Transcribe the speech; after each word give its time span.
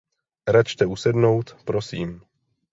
Račte 0.47 0.85
usednout, 0.87 1.57
prosím. 1.65 2.21